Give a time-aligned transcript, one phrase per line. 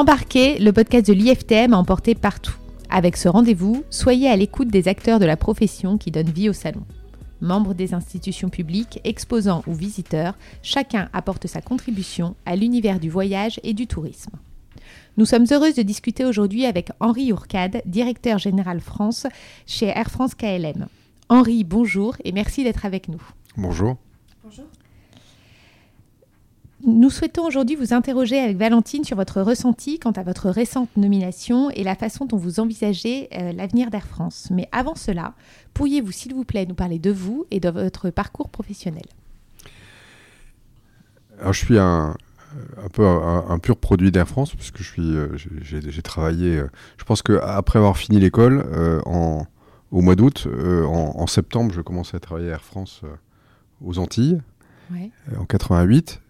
[0.00, 2.56] Embarquez, le podcast de l'IFTM a emporté partout.
[2.88, 6.54] Avec ce rendez-vous, soyez à l'écoute des acteurs de la profession qui donnent vie au
[6.54, 6.86] salon.
[7.42, 13.60] Membres des institutions publiques, exposants ou visiteurs, chacun apporte sa contribution à l'univers du voyage
[13.62, 14.32] et du tourisme.
[15.18, 19.26] Nous sommes heureuses de discuter aujourd'hui avec Henri Ourcade, directeur général France
[19.66, 20.86] chez Air France KLM.
[21.28, 23.22] Henri, bonjour et merci d'être avec nous.
[23.58, 23.98] Bonjour.
[24.42, 24.64] Bonjour.
[26.86, 31.68] Nous souhaitons aujourd'hui vous interroger avec Valentine sur votre ressenti quant à votre récente nomination
[31.70, 34.48] et la façon dont vous envisagez euh, l'avenir d'Air France.
[34.50, 35.34] Mais avant cela,
[35.74, 39.02] pourriez-vous s'il vous plaît nous parler de vous et de votre parcours professionnel?
[41.38, 42.16] Alors, je suis un,
[42.82, 46.56] un peu un, pur produit d'Air France puisque je suis, euh, j'ai travaillé.
[46.56, 48.64] Euh, je pense qu'après avoir fini l'école,
[49.04, 49.44] en,
[49.90, 53.02] au mois d'août, en, en, septembre, je commençais à travailler à Air France
[53.84, 54.40] aux Antilles
[55.38, 56.29] en 88 je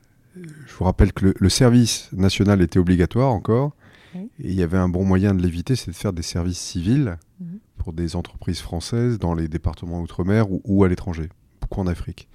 [0.81, 3.73] vous rappelle que le, service national était obligatoire encore.
[4.15, 7.19] Et il y avait un bon moyen de l'éviter, c'est de faire des services civils
[7.39, 7.59] mhm.
[7.77, 11.29] pour des entreprises françaises dans les départements outre-mer ou, à l'étranger,
[11.61, 12.29] beaucoup en Afrique.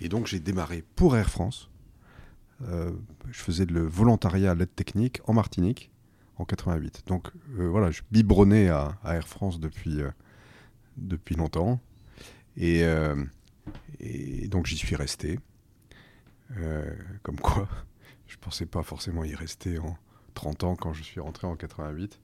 [0.00, 1.68] Et donc j'ai démarré pour Air France.
[2.66, 2.90] Euh,
[3.30, 5.90] je faisais le volontariat à l'aide technique en Martinique
[6.38, 7.02] en 88.
[7.06, 7.28] Donc
[7.58, 10.10] euh, voilà, je biberonnais à, Air France depuis, euh,
[10.96, 11.80] depuis longtemps.
[12.56, 12.82] Et,
[14.00, 15.38] et donc j'y suis resté.
[17.22, 17.68] Comme quoi,
[18.30, 19.98] je ne pensais pas forcément y rester en
[20.34, 22.20] 30 ans quand je suis rentré en 88.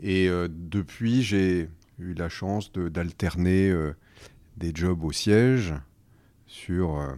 [0.00, 3.94] Et euh, depuis, j'ai eu la chance d'alterner euh,
[4.56, 5.74] des jobs au siège
[6.46, 7.16] sur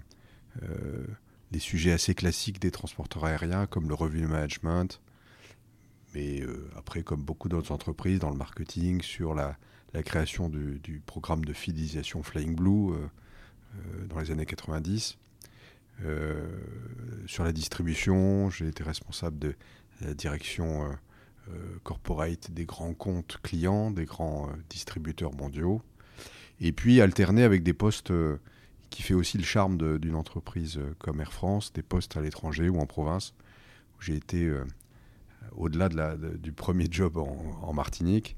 [1.53, 5.01] des sujets assez classiques des transporteurs aériens comme le revenu management,
[6.13, 6.43] mais
[6.77, 9.57] après, comme beaucoup d'autres entreprises, dans le marketing, sur la,
[10.03, 12.93] création du, programme de fidélisation Flying Blue
[14.09, 15.20] dans les années 90.
[16.05, 16.47] Euh,
[17.27, 19.55] sur la distribution, j'ai été responsable de
[20.01, 20.93] la direction euh,
[21.51, 25.83] euh, corporate des grands comptes clients, des grands distributeurs mondiaux.
[26.61, 28.13] Et puis alterner avec des postes
[28.91, 32.79] qui fait aussi le charme d'une entreprise comme Air France, des postes à l'étranger ou
[32.81, 33.33] en province,
[33.97, 34.53] où j'ai été
[35.53, 38.37] au-delà de du premier job en, Martinique.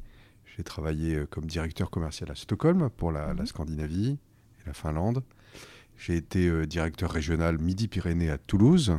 [0.56, 3.46] J'ai travaillé comme directeur commercial à Stockholm pour la, la, mmh.
[3.46, 5.24] Scandinavie et la Finlande.
[5.96, 8.98] J'ai été euh, directeur régional Midi-Pyrénées à Toulouse.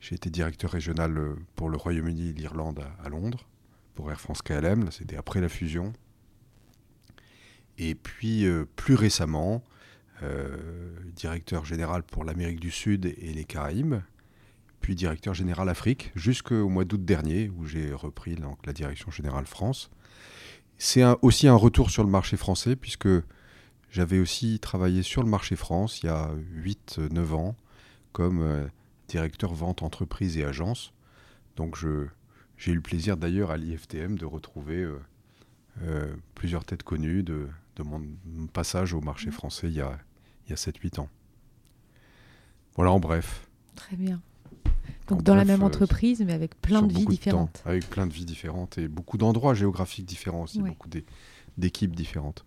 [0.00, 3.46] J'ai été directeur régional euh, pour le Royaume-Uni et l'Irlande à, Londres,
[3.94, 4.90] pour Air France KLM.
[4.90, 5.92] c'était après la fusion.
[7.78, 9.62] Et puis, euh, plus récemment,
[11.14, 13.94] directeur général pour l'Amérique du Sud et les Caraïbes,
[14.80, 19.46] puis directeur général Afrique, jusqu'au mois d'août dernier, où j'ai repris donc, la direction générale
[19.46, 19.90] France.
[20.76, 23.06] C'est aussi un retour sur le marché français, puisque
[23.90, 27.56] j'avais aussi travaillé sur le marché France il y a 8-9 ans
[28.12, 28.66] comme euh,
[29.08, 30.92] directeur vente entreprise et agence.
[31.56, 31.76] Donc
[32.56, 35.00] j'ai eu le plaisir d'ailleurs à l'IFTM de retrouver euh,
[35.82, 37.48] euh, plusieurs têtes connues de,
[37.84, 38.02] mon,
[38.52, 39.98] passage au marché français il y a,
[40.46, 41.08] il y a 7-8 ans.
[42.76, 43.48] Voilà en bref.
[43.74, 44.20] Très bien.
[45.08, 47.62] Donc dans la même entreprise, mais avec plein de vies différentes.
[47.64, 50.88] avec plein de vies différentes et beaucoup d'endroits géographiques différents aussi, beaucoup
[51.56, 52.44] d'équipes différentes.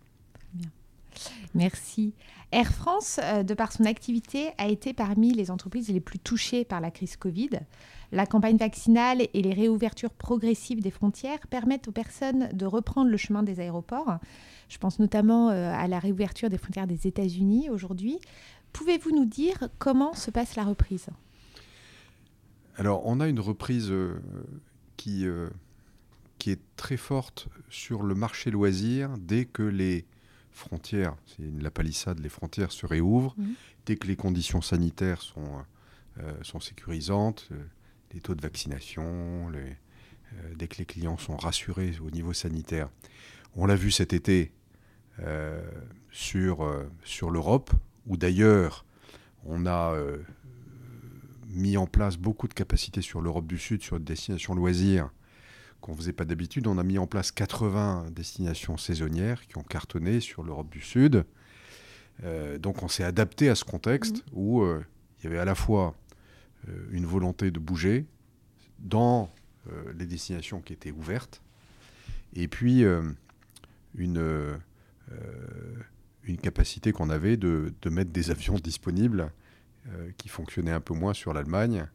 [1.54, 2.14] Merci.
[2.52, 6.66] Air France, euh, de par son activité, a été parmi les entreprises les plus touchées
[6.66, 7.50] par la crise Covid.
[8.12, 13.16] La campagne vaccinale et les réouvertures progressives des frontières permettent aux personnes de reprendre le
[13.16, 14.18] chemin des aéroports.
[14.68, 18.20] Je pense notamment euh, à la réouverture des frontières des États-Unis aujourd'hui.
[18.74, 21.08] Pouvez-vous nous dire comment se passe la reprise?
[22.76, 24.22] Alors, on a une reprise euh,
[24.98, 25.26] qui,
[26.38, 30.06] qui est très forte sur le marché loisir dès que les
[30.52, 33.36] frontières, c'est la palissade, les frontières se réouvrent.
[33.38, 33.54] Mhm.
[33.86, 35.64] Dès que les conditions sanitaires sont,
[36.20, 37.64] euh, sont sécurisantes, euh,
[38.14, 42.90] les taux de vaccination, les, euh, dès que les clients sont rassurés au niveau sanitaire.
[43.56, 44.52] On l'a vu cet été
[46.10, 47.70] sur, sur l'Europe,
[48.08, 48.86] où d'ailleurs
[49.46, 49.96] on a
[51.48, 55.12] mis en place beaucoup de capacités sur l'Europe du Sud, sur une destination loisirs,
[55.82, 56.68] qu'on ne faisait pas d'habitude.
[56.68, 61.26] On a mis en place 80 destinations saisonnières qui ont cartonné sur l'Europe du Sud.
[62.24, 64.30] Euh, donc on s'est adapté à ce contexte mmh.
[64.34, 64.84] où euh,
[65.20, 65.96] il y avait à la fois
[66.70, 68.06] euh, une volonté de bouger
[68.80, 69.30] dans
[69.96, 71.40] les destinations qui étaient ouvertes,
[72.34, 72.84] et puis
[73.94, 74.60] une,
[76.24, 79.32] une capacité qu'on avait de, de, mettre des avions disponibles
[80.18, 81.86] qui fonctionnaient un peu moins sur l'Allemagne,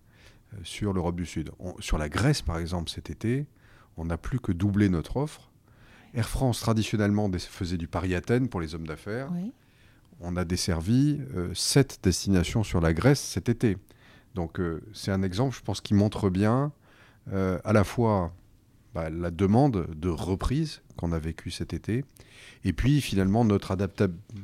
[0.62, 1.50] sur l'Europe du Sud.
[1.81, 3.47] sur la Grèce, par exemple, cet été,
[3.96, 5.50] on n'a plus que doublé notre offre.
[6.14, 9.31] Air France, traditionnellement, faisait du Paris-Athènes pour les hommes d'affaires.
[10.20, 13.76] On a desservi euh, sept destinations sur la Grèce cet été.
[14.34, 16.72] Donc, euh, c'est un exemple, je pense, qui montre bien
[17.64, 18.32] à la fois
[18.96, 22.02] bah, la demande de reprise qu'on a vécue cet été,
[22.64, 23.76] et puis finalement notre,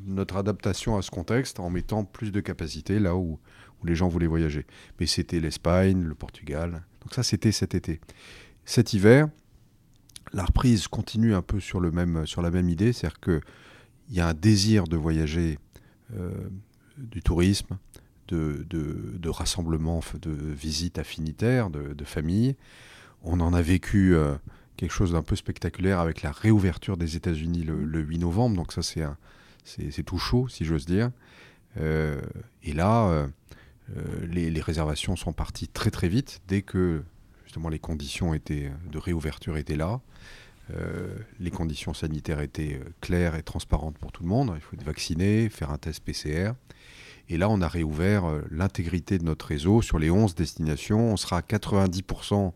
[0.04, 3.38] notre adaptation à ce contexte en mettant plus de capacité là où,
[3.80, 4.66] où les gens voulaient voyager.
[5.00, 6.82] Mais c'était l'Espagne, le Portugal.
[7.00, 7.98] Donc ça, c'était cet été.
[8.66, 9.30] Cet hiver,
[10.32, 13.40] la reprise continue un peu sur, le même, sur la même idée, c'est-à-dire qu'il
[14.10, 15.58] y a un désir de voyager,
[16.16, 16.30] euh,
[16.96, 17.78] du tourisme,
[18.28, 22.56] de, de, de rassemblement, de visites affinitaires, de, de familles.
[23.22, 24.34] On en a vécu euh,
[24.76, 28.82] quelque chose d'un peu spectaculaire avec la réouverture des États-Unis le, 8 novembre, donc ça
[28.82, 29.04] c'est,
[29.64, 31.10] c'est, tout chaud, si j'ose dire.
[31.78, 32.20] Euh,
[32.62, 33.28] et là,
[34.22, 37.02] les, les, réservations sont parties très très vite dès que
[37.52, 40.00] justement les conditions étaient, de réouverture étaient là.
[40.70, 44.52] Euh, les conditions sanitaires étaient euh, claires et transparentes pour tout le monde.
[44.54, 46.52] Il faut être vacciné, faire un test PCR.
[47.28, 51.12] Et là, on a réouvert euh, l'intégrité de notre réseau sur les 11 destinations.
[51.12, 52.52] On sera à 90%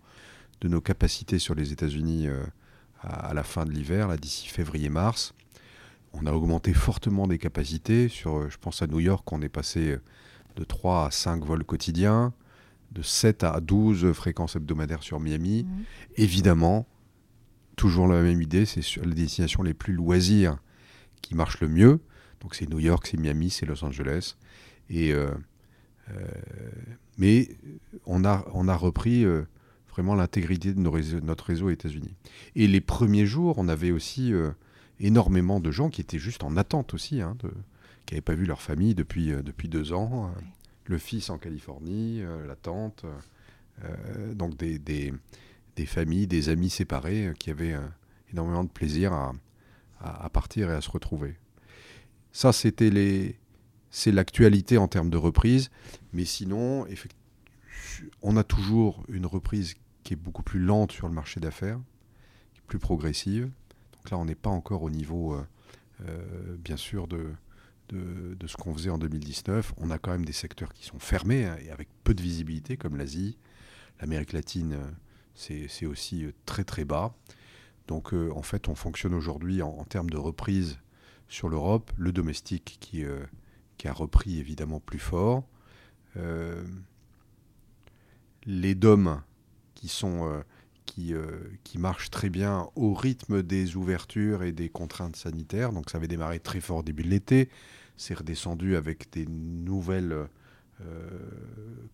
[0.63, 2.29] de nos capacités sur les États-Unis
[3.03, 5.35] à, la fin de l'hiver, d'ici février-mars.
[6.15, 8.09] On a augmenté fortement des capacités.
[8.09, 9.99] Sur, je pense à New York, on est passé
[10.57, 12.33] de 3 à 5 vols quotidiens,
[12.93, 15.65] de 7 à 12 fréquences hebdomadaires sur Miami.
[15.65, 15.83] Mmh.
[16.17, 16.87] Évidemment,
[17.77, 20.59] toujours la même idée, c'est sur les destinations les plus loisirs
[21.23, 22.01] qui marchent le mieux.
[22.41, 24.37] Donc c'est New York, c'est Miami, c'est Los Angeles.
[24.91, 25.31] Et, euh,
[26.11, 26.27] euh,
[27.19, 27.49] mais
[28.07, 29.43] on a, on a repris euh,
[29.91, 32.15] vraiment l'intégrité de notre réseau aux États-Unis.
[32.55, 34.33] Et les premiers jours, on avait aussi
[35.01, 37.37] énormément de gens qui étaient juste en attente aussi, hein,
[38.05, 40.31] qui n'avaient pas vu leur famille depuis, depuis deux ans.
[40.87, 43.05] Le fils en Californie, la tante.
[44.35, 44.79] donc des,
[45.77, 47.87] des familles, des amis séparés euh, qui avaient euh,
[48.33, 49.33] énormément de plaisir à,
[50.31, 51.37] partir et à se retrouver.
[52.33, 53.39] Ça, c'était les,
[53.91, 55.71] c'est l'actualité en termes de reprise.
[56.13, 56.87] Mais sinon,
[58.21, 59.75] on a toujours une reprise
[60.05, 61.81] qui est beaucoup plus lente sur le marché d'affaires,
[62.67, 63.51] plus progressive.
[63.95, 65.35] Donc là, on n'est pas encore au niveau,
[66.07, 67.33] euh, bien sûr, de,
[67.89, 69.75] de, ce qu'on faisait en 2019.
[69.79, 72.77] On a quand même des secteurs qui sont fermés hein, et avec peu de visibilité,
[72.77, 73.39] comme l'Asie,
[74.01, 74.79] l'Amérique latine
[75.37, 77.15] c'est aussi euh, très très bas.
[77.87, 80.79] Donc euh, en fait, on fonctionne aujourd'hui en, termes de reprise
[81.29, 83.25] sur l'Europe, le domestique qui, euh,
[83.77, 85.45] qui, a repris évidemment plus fort.
[88.47, 89.23] les DOM
[89.75, 90.43] qui, sont,
[90.87, 91.13] qui,
[91.65, 95.73] qui marchent très bien au rythme des ouvertures et des contraintes sanitaires.
[95.73, 97.51] Donc ça avait démarré très fort au début de l'été,
[97.97, 100.29] c'est redescendu avec des nouvelles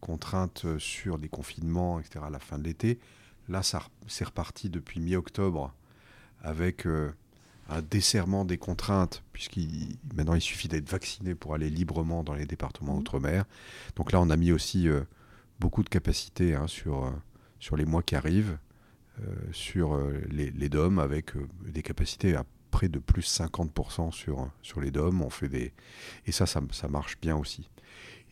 [0.01, 2.25] contraintes sur des confinements, etc.
[2.27, 2.99] à la fin de l'été.
[3.49, 3.63] Là,
[4.07, 5.75] c'est reparti depuis mi-octobre
[6.43, 7.13] avec euh,
[7.69, 12.47] un desserrement des contraintes, puisqu'il maintenant il suffit d'être vacciné pour aller librement dans les
[12.47, 12.99] départements mmh.
[12.99, 13.45] outre-mer.
[13.97, 15.03] Donc là, on a mis aussi euh,
[15.61, 17.11] beaucoup de capacités hein, sur, euh,
[17.59, 18.59] sur les mois qui arrivent,
[19.53, 19.99] sur
[20.31, 21.33] les, les, DOM, avec
[21.67, 25.23] des capacités à près de plus 50% sur, sur les DOM.
[25.23, 25.73] On fait des...
[26.27, 27.69] Et ça, ça, marche bien aussi.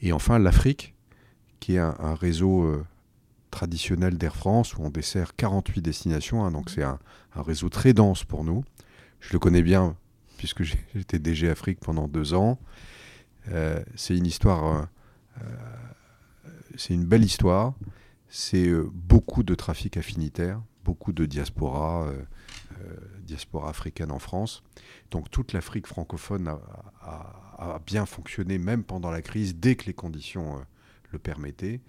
[0.03, 0.95] Et enfin, l'Afrique,
[1.61, 2.85] qui est un réseau
[3.51, 6.45] traditionnel d'Air France où on dessert 48 destinations.
[6.45, 6.99] Hein, donc c'est un,
[7.35, 8.65] réseau très dense pour nous.
[9.21, 9.97] Je le connais bien
[10.39, 10.63] puisque
[10.95, 12.59] j'étais DG Afrique pendant deux ans.
[13.49, 14.85] Euh, c'est une histoire, euh,
[15.43, 17.75] euh, c'est une belle histoire.
[18.29, 22.11] C'est beaucoup de trafic affinitaire, beaucoup de diaspora,
[23.23, 24.63] diaspora africaine en France.
[25.11, 26.49] Donc toute l'Afrique francophone
[27.01, 30.65] a, bien fonctionné même pendant la crise, dès que les conditions
[31.11, 31.81] le permettaient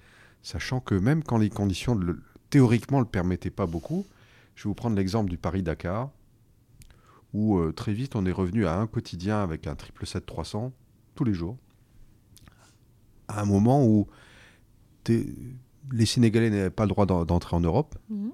[0.43, 1.99] sachant que même quand les conditions
[2.49, 4.05] théoriquement ne le permettaient pas beaucoup,
[4.55, 6.09] je vais vous prendre l'exemple du Paris-Dakar,
[7.33, 10.71] où euh, très vite on est revenu à un quotidien avec un 777-300
[11.15, 11.57] tous les jours,
[13.27, 14.07] à un moment où
[15.07, 18.31] les Sénégalais n'avaient pas le droit d'entrer en Europe, mhm.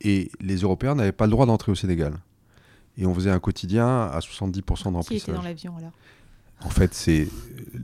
[0.00, 2.14] Et les Européens n'avaient pas le droit d'entrer au Sénégal.
[2.96, 5.04] Et on faisait un quotidien à 70% d'emplissage.
[5.06, 5.92] Qui était dans l'avion alors?
[6.62, 7.28] En fait, c'est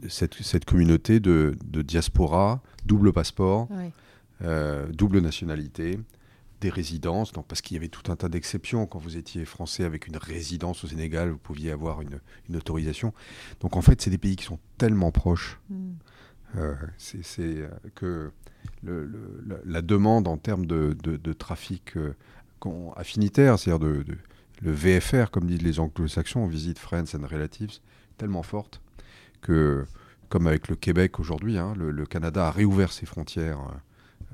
[0.09, 3.69] cette, communauté de, diaspora, double passeport,
[4.43, 5.99] euh, double nationalité,
[6.61, 8.87] des résidences, donc parce qu'il y avait tout un tas d'exceptions.
[8.87, 12.21] Quand vous étiez français avec une résidence au Sénégal, vous pouviez avoir une,
[12.55, 13.13] autorisation.
[13.61, 15.59] Donc en fait, c'est des pays qui sont tellement proches.
[15.71, 15.93] Hmm.
[16.57, 18.31] Euh, c'est euh, que
[18.85, 21.95] la, demande en termes de, trafic
[22.97, 24.05] affinitaire, c'est-à-dire de,
[24.63, 27.79] le VFR, comme disent les anglo-saxons, Visit Friends and Relatives,
[28.17, 28.81] tellement forte
[29.43, 29.85] que,
[30.29, 33.61] comme avec le Québec aujourd'hui, hein, le, Canada a réouvert ses frontières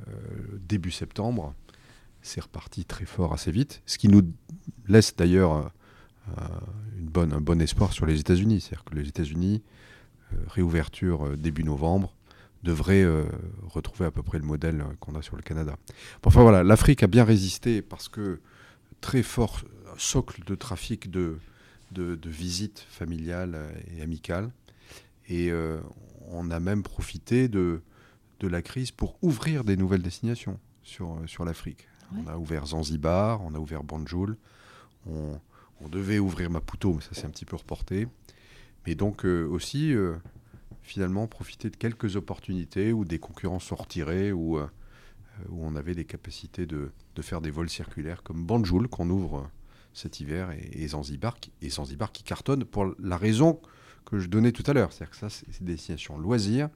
[0.09, 1.54] euh, début septembre.
[2.23, 4.23] C'est reparti très fort assez vite, ce qui nous
[4.88, 5.73] laisse d'ailleurs
[6.28, 6.42] euh,
[6.99, 8.61] une bonne, un bon espoir sur les États-Unis.
[8.61, 10.01] C'est-à-dire que les États-Unis, euh,
[10.49, 12.15] réouverture début novembre,
[12.62, 13.05] devrait
[13.69, 15.77] retrouver à peu près le modèle qu'on a sur le Canada.
[16.25, 18.41] Enfin voilà, l'Afrique a bien résisté parce que
[19.01, 19.62] très fort
[19.99, 21.39] socle de trafic de,
[21.91, 23.59] de, visites familiales
[23.97, 24.51] et amicales.
[25.29, 25.51] Et
[26.29, 27.81] on a même profité de,
[28.41, 31.89] de la crise pour ouvrir des nouvelles destinations sur, sur l'Afrique.
[32.15, 34.37] On a ouvert Zanzibar, on a ouvert Banjul,
[35.07, 35.41] on,
[35.81, 38.07] on devait ouvrir Maputo, mais ça s'est un petit peu reporté.
[38.87, 40.17] Mais donc euh, aussi, euh,
[40.83, 44.67] finalement, profiter de quelques opportunités où des concurrents sont retirés, où, euh,
[45.49, 49.51] où on avait des capacités de, de, faire des vols circulaires comme Banjul qu'on ouvre
[49.95, 53.61] cet hiver et, Zanzibar, qui, et Zanzibar qui cartonne pour la raison
[54.07, 54.93] que je donnais tout à l'heure.
[54.93, 56.71] C'est-à-dire que ça, c'est des destinations loisirs,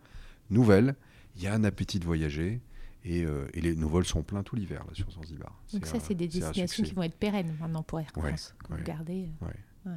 [0.50, 0.94] nouvelles,
[1.34, 2.60] il y a un appétit de voyager.
[3.04, 3.20] Et,
[3.54, 5.56] et, les, nos vols sont pleins tout l'hiver sur Zanzibar.
[5.72, 8.54] Donc ça, c'est des destinations qui vont être pérennes maintenant pour Air France.
[8.68, 9.94] Ouais,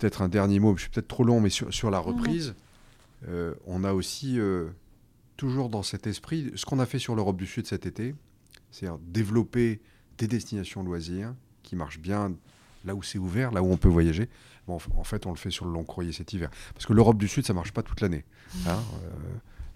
[0.00, 2.54] Peut-être un dernier mot, je suis peut-être trop long, mais sur, sur la reprise,
[3.28, 4.68] euh, on a aussi euh,
[5.36, 8.14] toujours dans cet esprit ce qu'on a fait sur l'Europe du Sud cet été,
[8.70, 9.80] c'est-à-dire développer
[10.18, 12.34] des destinations loisirs qui marchent bien
[12.86, 14.28] là où c'est ouvert, là où on peut voyager.
[14.66, 16.50] Bon, en fait, on le fait sur le long courrier cet hiver.
[16.72, 18.24] Parce que l'Europe du Sud, ça marche pas toute l'année.
[18.66, 19.08] Hein, euh,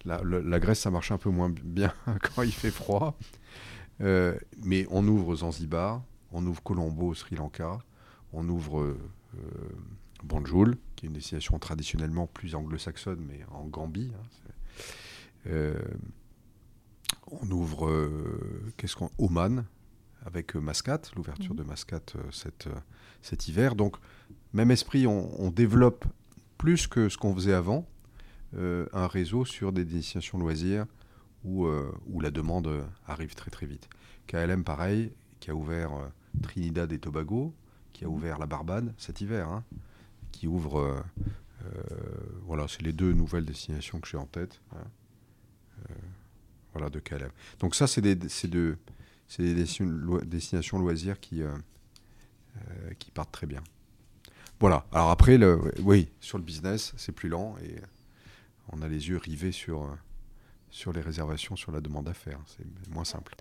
[0.05, 1.93] la, la, Grèce, ça marche un peu moins bien
[2.35, 3.15] quand il fait froid.
[3.99, 6.01] mais on ouvre Zanzibar,
[6.31, 7.77] on ouvre Colombo, Sri Lanka,
[8.33, 8.95] on ouvre
[10.25, 14.11] Banjul, qui est une destination traditionnellement plus anglo-saxonne, mais en Gambie.
[14.13, 14.41] Hein,
[15.47, 15.79] euh,
[17.31, 19.65] on ouvre euh, qu'est-ce qu'on Oman
[20.25, 21.59] avec euh, Mascate, l'ouverture mhm.
[21.59, 22.67] de Mascate cet,
[23.21, 23.75] cet hiver.
[23.75, 23.97] Donc,
[24.53, 26.05] même esprit, on, développe
[26.57, 27.87] plus que ce qu'on faisait avant
[28.57, 30.85] un réseau sur des destinations loisirs
[31.43, 31.67] où,
[32.07, 33.89] où la demande arrive très très vite.
[34.27, 35.91] KLM, pareil, qui a ouvert
[36.41, 37.53] Trinidad et Tobago,
[37.91, 38.13] qui a mhm.
[38.13, 39.49] ouvert la Barbade cet hiver.
[39.49, 39.65] Hein
[40.35, 40.79] qui ouvre.
[40.79, 40.99] Euh,
[41.63, 41.69] euh,
[42.43, 44.61] voilà, c'est les deux nouvelles destinations que j'ai en tête.
[44.73, 44.83] Hein.
[45.89, 45.93] Euh,
[46.73, 47.29] voilà, de Calais.
[47.59, 48.77] Donc ça, c'est des, de,
[49.39, 49.53] des
[50.25, 51.41] destinations loisirs qui,
[53.13, 53.63] partent très bien.
[54.59, 54.85] Voilà.
[54.91, 57.75] Alors après, le, oui, sur le business, c'est plus lent et
[58.71, 59.97] on a les yeux rivés sur,
[60.93, 62.39] les réservations, sur la demande d'affaires.
[62.45, 63.35] C'est moins simple.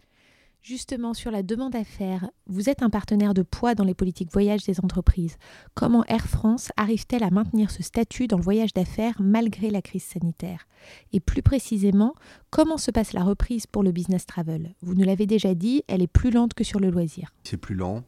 [0.65, 4.33] Justement, sur la demande à faire, vous êtes un partenaire de poids dans les politiques
[4.33, 5.37] voyage des entreprises.
[5.75, 10.05] Comment Air France arrive-t-elle à maintenir ce statut dans le voyage d'affaires malgré la crise
[10.05, 10.67] sanitaire?
[11.13, 12.15] Et plus précisément,
[12.49, 14.75] comment se passe la reprise pour le business travel?
[14.81, 17.35] Vous nous l'avez déjà dit, elle est plus lente que sur le loisir.
[17.43, 18.03] C'est plus lent,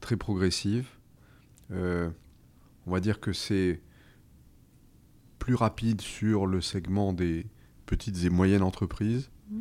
[0.00, 0.88] très progressive.
[1.70, 2.08] Euh,
[2.86, 3.82] on va dire que c'est
[5.38, 7.44] plus rapide sur le segment des
[7.84, 9.60] petites et moyennes entreprises, mmh.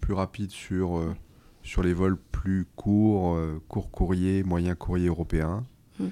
[0.00, 0.98] plus rapide sur...
[0.98, 1.14] Euh,
[1.62, 5.66] sur les vols plus courts, euh, court courrier, moyen courrier européen.
[5.98, 6.06] Mm.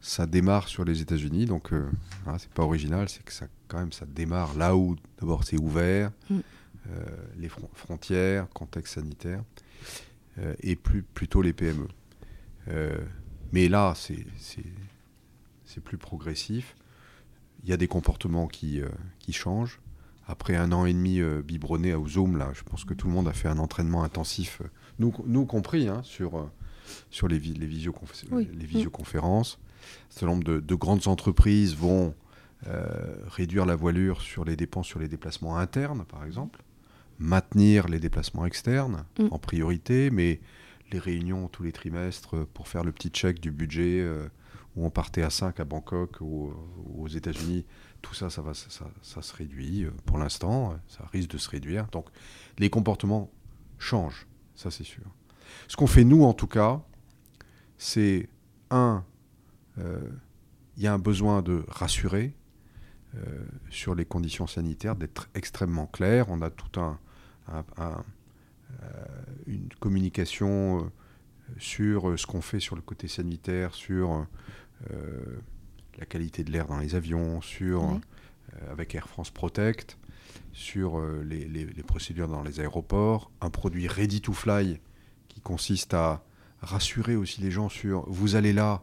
[0.00, 1.88] Ça démarre sur les États-Unis, donc euh,
[2.26, 5.58] hein, c'est pas original, c'est que ça quand même ça démarre là où d'abord c'est
[5.58, 6.38] ouvert, mm.
[6.90, 7.04] euh,
[7.38, 9.42] les frontières, contexte sanitaire,
[10.62, 11.88] et plus plutôt les PME.
[13.52, 14.24] mais là c'est
[15.84, 16.74] plus progressif.
[17.62, 18.80] Il y a des comportements qui,
[19.18, 19.78] qui changent
[20.26, 23.12] après un an et demi euh, biberonné au Zoom, là, je pense que tout le
[23.12, 26.50] monde a fait un entraînement intensif, euh, nous, nous compris, hein, sur, euh,
[27.10, 29.58] sur les, les, les visioconférences.
[29.60, 32.14] Un certain nombre de, grandes entreprises vont
[33.26, 36.62] réduire la voilure sur les dépenses sur les déplacements internes, par exemple,
[37.18, 39.26] maintenir les déplacements externes mm.
[39.32, 40.40] en priorité, mais
[40.92, 44.06] les réunions tous les trimestres pour faire le petit check du budget
[44.76, 46.52] où on partait à 5 à Bangkok ou
[46.96, 47.64] aux États-Unis
[48.02, 51.86] tout ça, ça, va, ça, se réduit euh, pour l'instant, ça risque de se réduire.
[51.86, 52.06] Donc
[52.58, 53.30] les comportements
[53.78, 55.04] changent, ça c'est sûr.
[55.68, 56.82] Ce qu'on fait nous en tout cas,
[57.78, 58.28] c'est
[58.70, 59.04] un,
[59.78, 60.10] euh,
[60.76, 62.34] il y a un besoin de rassurer
[63.14, 66.26] euh, sur les conditions sanitaires, d'être extrêmement clair.
[66.28, 66.98] On a tout un,
[69.46, 70.90] une communication
[71.58, 74.26] sur ce qu'on fait sur le côté sanitaire, sur
[75.98, 79.98] la qualité de l'air dans les avions, sur, euh, avec Air France Protect,
[80.52, 84.80] sur euh, les, les, procédures dans les aéroports, un produit ready to fly
[85.28, 86.24] qui consiste à
[86.60, 88.82] rassurer aussi les gens sur vous allez là,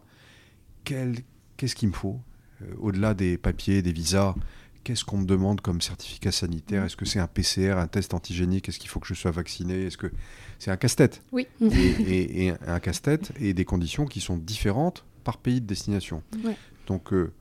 [0.83, 2.19] qu'est-ce qu'il me faut
[2.61, 4.35] euh, Au-delà des papiers, des visas,
[4.83, 6.83] qu'est-ce qu'on me demande comme certificat sanitaire?
[6.83, 8.69] Est-ce que c'est un PCR, un test antigénique?
[8.69, 9.85] Est-ce qu'il faut que je sois vacciné?
[9.85, 10.11] Est-ce que
[10.57, 11.21] c'est un casse-tête?
[11.31, 11.47] Oui.
[11.61, 16.23] et, et, un casse-tête et des conditions qui sont différentes par pays de destination.
[16.89, 17.31] Donc, euh,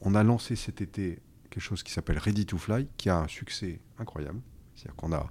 [0.00, 1.18] on a lancé cet été
[1.50, 4.40] quelque chose qui s'appelle Ready to Fly, qui a un succès incroyable.
[4.74, 5.30] C'est-à-dire qu'on a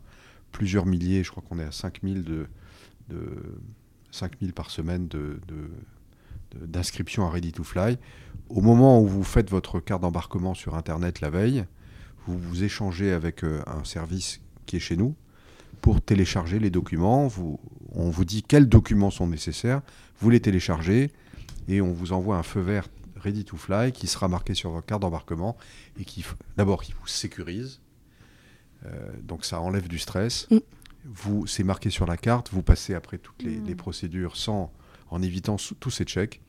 [0.51, 2.47] plusieurs milliers, je crois qu'on est à 5000 de,
[3.07, 3.21] de
[4.11, 5.39] 5000 par semaine de,
[6.53, 7.97] d'inscription à Ready to Fly.
[8.49, 11.63] Au moment où vous faites votre carte d'embarquement sur Internet la veille,
[12.27, 15.15] vous vous échangez avec un service qui est chez nous
[15.79, 17.29] pour télécharger les documents.
[17.93, 19.81] On vous dit quels documents sont nécessaires,
[20.19, 21.09] vous les téléchargez
[21.69, 22.89] et on vous envoie un feu vert
[23.21, 25.57] ready to fly qui sera marqué sur votre carte d'embarquement
[25.99, 26.25] et qui,
[26.57, 27.81] d'abord, qui vous sécurise.
[28.85, 30.47] Euh, donc ça enlève du stress.
[30.49, 30.57] Mm.
[31.05, 32.51] Vous, c'est marqué sur la carte.
[32.51, 33.75] Vous passez après toutes les, mm.
[33.75, 34.71] procédures sans,
[35.09, 36.41] en évitant tous ces checks.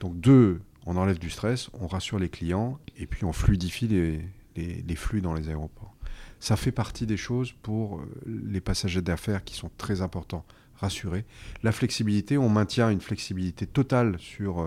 [0.00, 4.24] Donc deux, on enlève du stress, on rassure les clients et puis on fluidifie les,
[4.56, 5.94] les flux dans les aéroports.
[6.40, 10.44] Ça fait partie des choses pour euh, les passagers d'affaires qui sont très importants.
[10.76, 11.24] Rassurer.
[11.64, 14.60] La flexibilité, on maintient une flexibilité totale sur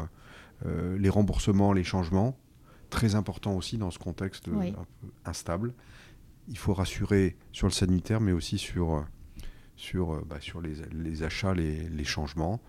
[0.66, 2.38] euh, euh, les remboursements, les changements.
[2.90, 4.52] Très important aussi dans ce contexte un
[5.02, 5.74] peu instable.
[6.48, 9.06] Il faut rassurer sur le sanitaire, mais aussi sur,
[9.78, 12.62] sur, bah, sur les, achats, les, changements.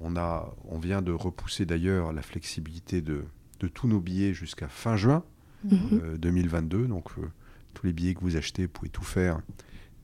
[0.00, 3.24] On, a, on vient de repousser d'ailleurs la flexibilité de,
[3.58, 5.24] de tous nos billets jusqu'à fin juin
[5.64, 6.78] 2022.
[6.78, 6.86] Mhm.
[6.86, 7.10] Donc,
[7.72, 9.40] tous les billets que vous achetez, vous pouvez tout faire,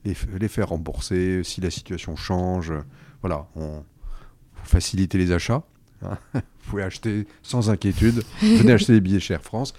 [0.03, 2.73] les, les faire rembourser si la situation change.
[3.21, 3.85] Voilà, on
[4.63, 5.63] faciliter les achats.
[6.03, 6.17] Hein.
[6.33, 8.23] vous pouvez acheter sans inquiétude.
[8.41, 9.73] Venez acheter des billets chez Air France.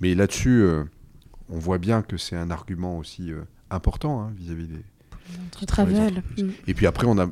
[0.00, 0.84] Mais là-dessus, euh,
[1.48, 4.82] on voit bien que c'est un argument aussi euh, important hein, vis-à-vis des.
[5.44, 6.22] Notre travel.
[6.38, 6.48] Mm.
[6.66, 7.30] Et puis après, on a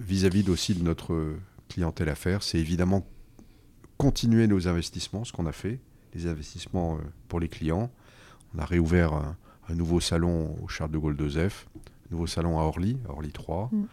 [0.00, 1.36] vis-à-vis aussi de notre
[1.68, 3.06] clientèle à faire, c'est évidemment
[3.96, 5.80] continuer nos investissements, ce qu'on a fait,
[6.14, 7.90] les investissements euh, pour les clients,
[8.54, 9.36] on a réouvert un,
[9.74, 13.70] nouveau salon au Charles de Gaulle 2F, un nouveau salon à Orly, à Orly 3.
[13.72, 13.84] Mm.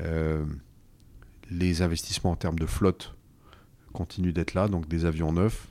[0.00, 0.44] Euh,
[1.50, 3.14] les investissements en termes de flotte
[3.92, 5.68] continuent d'être là, donc des avions neufs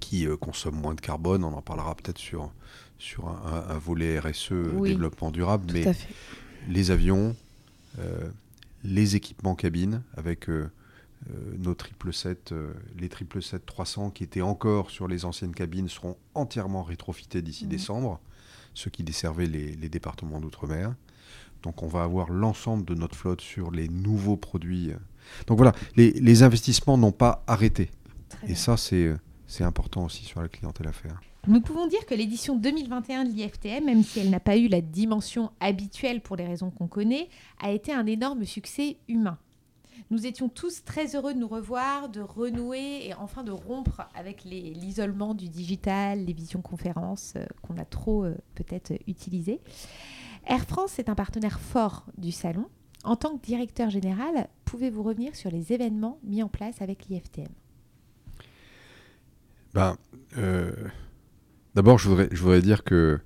[0.00, 1.44] qui euh, consomment moins de carbone.
[1.44, 2.52] On en parlera peut-être sur,
[2.98, 5.84] sur un, volet RSE, développement durable, mais
[6.68, 7.36] les avions,
[7.98, 8.28] euh,
[8.84, 10.48] les équipements cabines avec
[11.30, 15.54] euh, nos triple 7, euh, les triple 7 300 qui étaient encore sur les anciennes
[15.54, 17.68] cabines seront entièrement rétrofités d'ici mmh.
[17.68, 18.20] décembre,
[18.74, 20.94] ceux qui desservaient les, départements d'outre-mer.
[21.66, 24.92] Donc on va avoir l'ensemble de notre flotte sur les nouveaux produits.
[25.48, 27.90] Donc voilà, les, investissements n'ont pas arrêté.
[28.46, 31.20] Et ça, c'est important aussi sur la clientèle à faire.
[31.48, 34.80] Nous pouvons dire que l'édition 2021 de l'IFTM, même si elle n'a pas eu la
[34.80, 37.28] dimension habituelle pour les raisons qu'on connaît,
[37.60, 39.36] a été un énorme succès humain.
[40.10, 44.44] Nous étions tous très heureux de nous revoir, de renouer et enfin de rompre avec
[44.44, 49.60] l'isolement du digital, les visioconférences euh, qu'on a trop euh, peut-être utilisées.
[50.46, 52.66] Air France est un partenaire fort du salon.
[53.04, 57.48] En tant que directeur général, pouvez-vous revenir sur les événements mis en place avec l'IFTM
[59.74, 59.96] ben,
[60.38, 60.72] euh,
[61.74, 63.20] D'abord, je voudrais, dire que,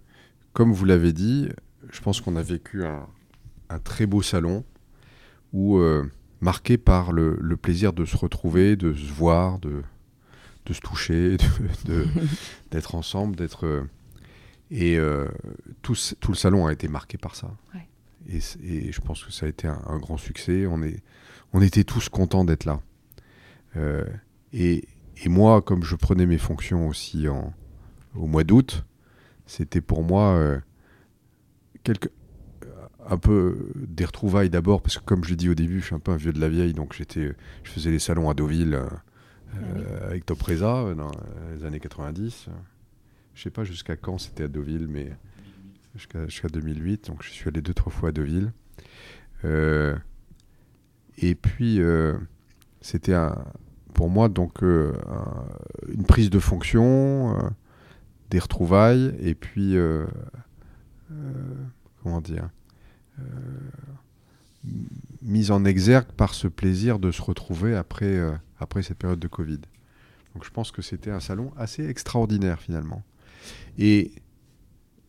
[0.52, 1.48] comme vous l'avez dit,
[1.90, 3.06] je pense qu'on a vécu un,
[3.85, 4.64] très beau salon
[5.52, 5.80] où
[6.40, 9.83] marqué par le, plaisir de se retrouver, de se voir, de,
[10.66, 11.37] de se toucher,
[12.70, 13.87] d'être ensemble, d'être.
[14.72, 15.28] Euh, et euh,
[15.83, 17.50] tout, tout, le salon a été marqué par ça.
[18.28, 20.66] Et, et, je pense que ça a été un, grand succès.
[20.66, 21.02] On, est,
[21.52, 22.80] on était tous contents d'être là.
[23.76, 24.04] Euh,
[24.52, 24.85] et,
[25.24, 27.52] et, moi, comme je prenais mes fonctions aussi en,
[28.14, 28.85] au mois d'août,
[29.46, 30.61] c'était pour moi
[31.83, 32.09] quelque,
[33.09, 35.94] un peu des retrouvailles d'abord, parce que comme je l'ai dit au début, je suis
[35.94, 37.33] un peu un vieux de la vieille, donc j'étais,
[37.64, 38.88] je faisais les salons à Deauville euh,
[40.02, 41.11] ah avec Top Reza euh, dans
[41.54, 42.46] les années 90.
[43.40, 45.16] Je sais pas jusqu'à quand c'était à Deauville, mais
[45.96, 48.53] jusqu'à 2008, donc je suis allé deux, trois fois à Deauville.
[49.46, 49.96] Euh,
[51.16, 51.81] et puis,
[52.83, 53.16] c'était
[53.94, 57.35] pour moi donc une prise de fonction,
[58.29, 59.74] des retrouvailles, et puis,
[62.03, 62.50] comment dire,
[63.18, 63.22] euh,
[65.22, 69.29] mise en exergue par ce plaisir de se retrouver après, euh, après cette période de
[69.29, 69.61] Covid.
[70.35, 73.03] Donc je pense que c'était un salon assez extraordinaire finalement.
[73.79, 74.12] Et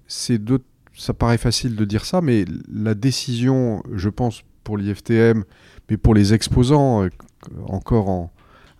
[0.07, 0.39] c'est
[0.93, 5.43] ça paraît facile de dire ça, mais la décision, je pense, pour l'IFTM,
[5.89, 7.09] mais pour les exposants, euh,
[7.67, 8.31] encore en,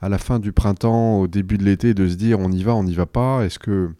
[0.02, 2.76] à la fin du printemps, au début de l'été, de se dire on y va,
[2.76, 3.92] on n'y va pas, est-ce que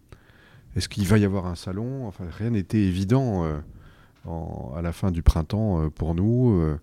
[0.76, 2.06] est-ce qu'il va y avoir un salon?
[2.06, 3.44] Enfin, rien n'était évident
[4.76, 6.60] à la fin du printemps euh, pour nous.
[6.60, 6.78] Euh,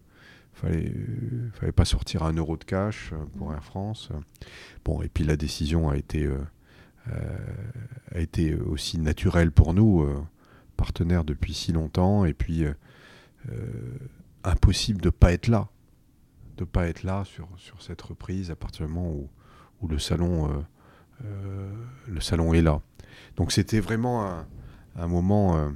[0.53, 4.09] fallait, euh, fallait pas sortir un euro de cash pour Air France.
[4.85, 6.27] Bon, et puis la décision a été,
[8.13, 10.07] a été aussi naturelle pour nous,
[10.77, 12.65] partenaires depuis si longtemps, et puis
[14.43, 15.67] impossible de ne pas être là,
[16.57, 19.29] de pas être là sur, sur cette reprise à partir du moment où,
[19.81, 20.65] où le salon
[21.21, 22.81] le salon est là.
[23.37, 24.43] Donc c'était vraiment
[24.95, 25.71] un, moment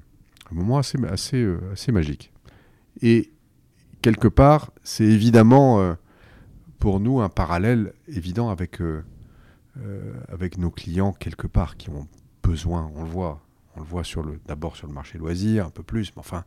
[0.51, 2.31] un moment assez, assez, euh, assez magique.
[3.01, 3.31] Et
[4.01, 5.93] quelque part, c'est évidemment euh,
[6.79, 9.03] pour nous un parallèle évident avec, euh,
[10.27, 12.07] avec nos clients quelque part qui ont
[12.43, 13.41] besoin, on le voit.
[13.75, 16.45] On le voit sur le, d'abord sur le marché loisir, un peu plus, mais enfin,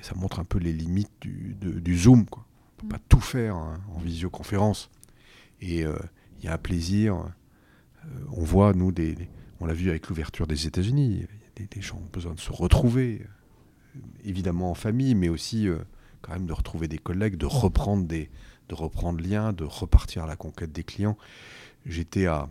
[0.00, 2.24] ça montre un peu les limites du, du Zoom.
[2.24, 2.46] Quoi.
[2.46, 4.90] On ne peut pas tout faire hein, en visioconférence.
[5.60, 5.98] Et euh,
[6.38, 7.16] il y a un plaisir.
[7.16, 9.16] Euh, on voit, nous, des,
[9.60, 11.26] on l'a vu avec l'ouverture des États-Unis,
[11.56, 15.68] des, des, gens ont besoin de se retrouver, euh, évidemment en famille, mais aussi
[16.22, 18.30] quand même de retrouver des collègues, de reprendre des,
[18.70, 21.18] de reprendre lien, de repartir à la conquête des clients.
[21.86, 22.48] J'étais à,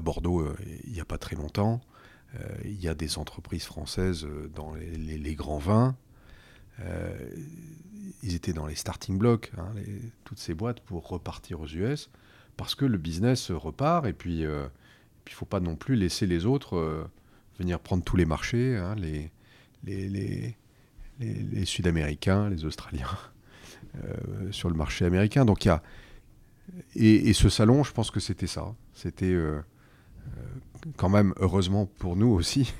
[0.00, 0.46] Bordeaux
[0.84, 1.80] il n'y a pas très longtemps.
[2.64, 5.96] il y a des entreprises françaises dans les, grands vins
[8.22, 9.72] ils étaient dans les starting blocks, hein,
[10.24, 12.10] toutes ces boîtes pour repartir aux US,
[12.56, 14.66] parce que le business repart et puis euh,
[15.26, 17.04] il ne faut pas non plus laisser les autres euh,
[17.58, 19.30] venir prendre tous les marchés, hein, les,
[19.84, 20.54] les,
[21.64, 23.06] Sud-Américains, les Australiens,
[24.04, 25.44] euh, sur le marché américain.
[25.44, 25.82] Donc il y a
[26.94, 28.74] et, ce salon, je pense que c'était ça.
[28.94, 29.36] C'était
[30.96, 32.72] quand même, heureusement pour nous aussi,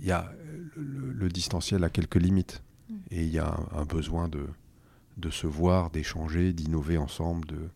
[0.00, 0.32] il y a
[0.76, 2.62] le distanciel a quelques limites.
[3.10, 4.46] Et il y a un, besoin de,
[5.16, 7.68] de se voir, d'échanger, d'innover ensemble, de,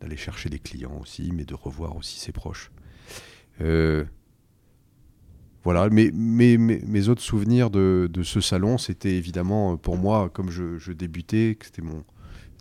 [0.00, 2.70] d'aller chercher des clients aussi, mais de revoir aussi ses proches.
[3.60, 4.04] Euh,
[5.64, 10.50] voilà, mes, mes, mes, autres souvenirs de, de ce salon, c'était évidemment pour moi, comme
[10.50, 12.04] je, je débutais, c'était mon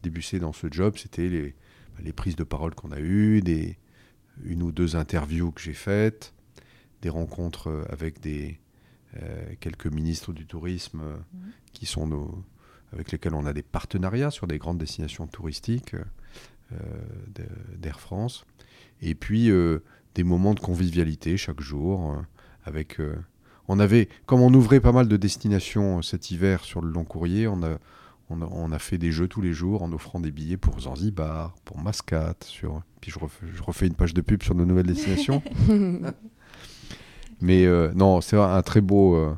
[0.02, 1.56] débuté dans ce job, c'était les,
[2.04, 3.78] les prises de parole qu'on a eues, des,
[4.44, 6.34] une ou deux interviews que j'ai faites,
[7.02, 8.60] des rencontres avec des,
[9.24, 11.38] euh, quelques ministres du tourisme euh, mmh.
[11.72, 12.44] qui sont nos,
[12.92, 15.96] avec lesquels on a des partenariats sur des grandes destinations touristiques
[16.74, 16.76] euh,
[17.78, 18.46] d'Air France.
[19.02, 19.50] Et puis
[20.16, 22.18] des moments de convivialité chaque jour
[22.64, 22.98] avec
[23.68, 27.46] on avait, comme on ouvrait pas mal de destinations cet hiver sur le long courrier,
[27.48, 27.78] on a,
[28.30, 31.78] on a, fait des jeux tous les jours en offrant des billets pour Zanzibar, pour
[31.78, 32.44] Mascate.
[32.44, 32.82] Sur...
[33.00, 35.44] Puis je refais, je refais, une page de pub sur nos nouvelles destinations.
[37.42, 39.36] Mais euh, non, c'est un très beau, euh,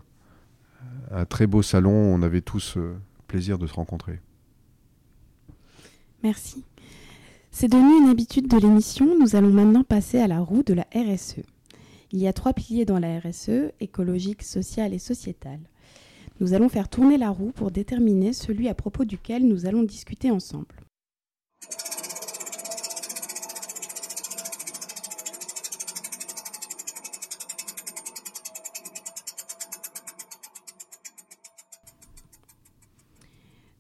[1.12, 1.92] un très beau salon.
[1.92, 2.96] On avait tous euh,
[3.28, 4.22] plaisir de se rencontrer.
[6.24, 6.64] Merci.
[7.52, 9.18] C'est devenu une habitude de l'émission.
[9.20, 11.42] Nous allons maintenant passer à la roue de la RSE.
[12.12, 15.60] Il y a trois piliers dans la RSE écologique, sociale et sociétale.
[16.40, 20.32] Nous allons faire tourner la roue pour déterminer celui à propos duquel nous allons discuter
[20.32, 20.76] ensemble.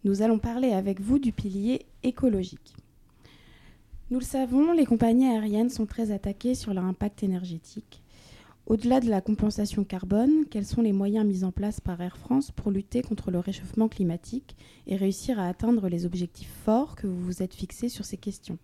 [0.08, 2.76] nous allons parler avec vous du pilier écologique.
[4.10, 8.02] Nous le savons, les compagnies aériennes sont très attaquées sur leur impact énergétique.
[8.67, 12.51] Au-delà de la compensation carbone, quels sont les moyens mis en place par Air France
[12.51, 17.21] pour lutter contre le réchauffement climatique et réussir à atteindre les objectifs forts que vous
[17.21, 18.58] vous êtes fixés sur ces questions?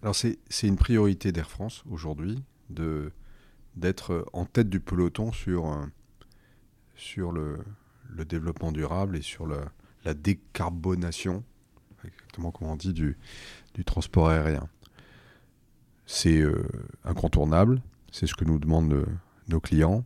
[0.00, 5.66] Alors c'est une priorité d'Air France aujourd'hui d'être en tête du peloton sur,
[7.32, 7.58] le,
[8.24, 11.44] développement durable et sur la décarbonation,
[12.02, 13.14] exactement comme on dit, du
[13.84, 14.70] transport aérien.
[16.06, 16.64] C'est euh,
[17.04, 19.06] incontournable, c'est ce que nous demandent euh,
[19.48, 20.04] nos clients,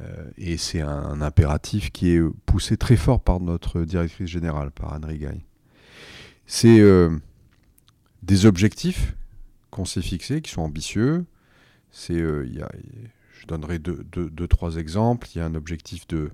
[0.00, 4.92] euh, et c'est un, impératif qui est poussé très fort par notre directrice générale, par
[4.92, 5.44] Anne Rigaille.
[6.46, 6.80] C'est
[8.22, 9.16] des objectifs
[9.72, 11.24] qu'on s'est fixés, qui sont ambitieux.
[11.90, 15.26] C'est, je donnerai deux, deux, trois exemples.
[15.34, 16.30] Il y a un objectif de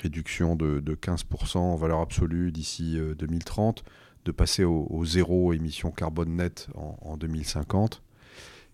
[0.00, 3.82] réduction de, 15% en valeur absolue d'ici 2030, euh,
[4.24, 8.02] de passer au, zéro émission carbone net en, 2050.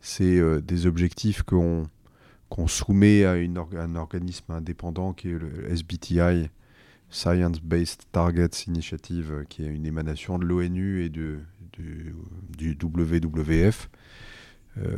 [0.00, 1.88] C'est euh, des objectifs qu'on
[2.66, 6.50] soumet à une un organisme indépendant qui est le SBTI,
[7.10, 11.40] Science Based Targets Initiative, euh, qui est une émanation de l'ONU et de,
[11.72, 13.88] du, WWF,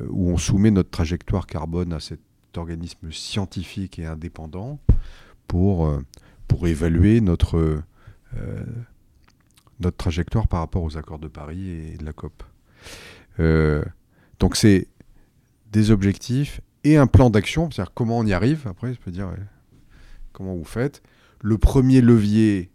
[0.08, 2.20] où on soumet notre trajectoire carbone à cet
[2.56, 4.80] organisme scientifique et indépendant
[5.46, 6.00] pour, euh,
[6.46, 7.82] pour évaluer notre,
[8.36, 8.64] euh,
[9.80, 12.42] notre trajectoire par rapport aux accords de Paris et de la COP.
[14.38, 14.88] Euh, donc c'est
[15.70, 19.30] des objectifs et un plan d'action, c'est-à-dire comment on y arrive, après je peux dire
[20.32, 21.02] comment vous faites.
[21.42, 22.70] Le premier levier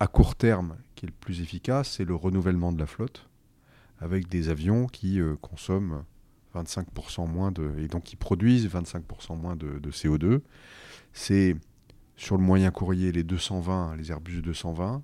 [0.00, 3.28] à court terme qui est le plus efficace, c'est le renouvellement de la flotte,
[4.00, 6.04] avec des avions qui consomment
[6.54, 7.72] 25% moins de...
[7.78, 10.40] et donc qui produisent 25% moins de, de CO2.
[11.12, 11.56] C'est
[12.18, 15.02] sur le moyen courrier, les 220, les Airbus 220.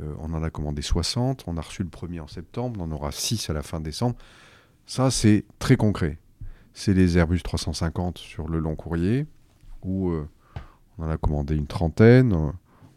[0.00, 1.44] Euh, on en a commandé 60.
[1.46, 2.80] On a reçu le premier en septembre.
[2.80, 4.16] On en aura 6 à la fin décembre.
[4.86, 6.18] Ça, c'est très concret.
[6.74, 9.26] C'est les Airbus 350 sur le long courrier,
[9.82, 10.28] où euh,
[10.98, 12.34] on en a commandé une trentaine.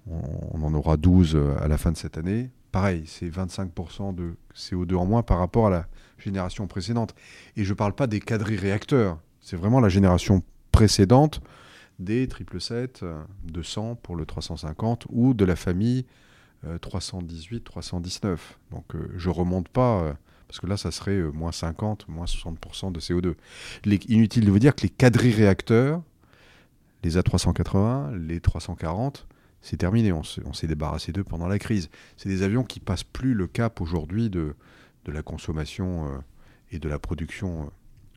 [0.07, 2.49] On, en aura 12 euh, à la fin de cette année.
[2.71, 7.15] Pareil, c'est 25% de CO2 en moins par rapport à la génération précédente.
[7.55, 9.19] Et je ne parle pas des quadri réacteurs.
[9.41, 11.41] C'est vraiment la génération précédente
[11.99, 13.05] des 777,
[13.45, 16.05] 200 pour le 350 ou de la famille
[16.81, 18.59] 318, 319.
[18.71, 20.15] Donc je remonte pas
[20.47, 23.35] parce que là, ça serait moins 50, moins 60% de CO2.
[24.07, 26.01] inutile de vous dire que les quadri réacteurs,
[27.03, 29.27] les A380, les 340,
[29.61, 30.11] c'est terminé.
[30.11, 31.89] On s'est débarrassé d'eux pendant la crise.
[32.17, 34.55] C'est des avions qui passent plus le cap aujourd'hui de,
[35.05, 36.17] de la consommation euh,
[36.71, 37.69] et de la production euh,